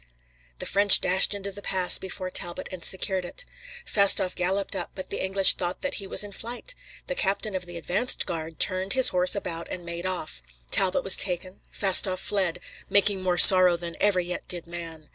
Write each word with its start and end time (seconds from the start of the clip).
The 0.57 0.65
French 0.65 0.99
dashed 0.99 1.35
into 1.35 1.51
the 1.51 1.61
pass 1.61 1.99
before 1.99 2.31
Talbot 2.31 2.69
had 2.71 2.83
secured 2.83 3.23
it. 3.23 3.45
Fastolf 3.85 4.33
galloped 4.33 4.75
up, 4.75 4.89
but 4.95 5.11
the 5.11 5.23
English 5.23 5.53
thought 5.57 5.81
that 5.81 5.93
he 6.01 6.07
was 6.07 6.23
in 6.23 6.31
flight; 6.31 6.73
the 7.05 7.13
captain 7.13 7.53
of 7.55 7.67
the 7.67 7.77
advanced 7.77 8.25
guard 8.25 8.57
turned 8.59 8.93
his 8.93 9.09
horse 9.09 9.35
about 9.35 9.67
and 9.69 9.85
made 9.85 10.07
off. 10.07 10.41
Talbot 10.71 11.03
was 11.03 11.15
taken, 11.17 11.61
Fastolf 11.69 12.17
fled, 12.19 12.59
"making 12.89 13.21
more 13.21 13.37
sorrow 13.37 13.77
than 13.77 13.95
ever 13.99 14.19
yet 14.19 14.47
did 14.47 14.65
man." 14.65 15.09